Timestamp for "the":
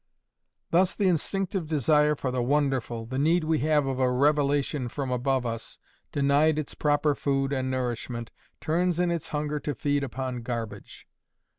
0.95-1.07, 2.31-2.41, 3.05-3.19